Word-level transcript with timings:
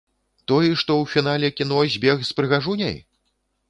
Той, 0.51 0.65
што 0.83 0.95
у 1.03 1.05
фінале 1.13 1.53
кіно 1.61 1.87
збег 1.99 2.27
з 2.31 2.39
прыгажуняй? 2.41 3.03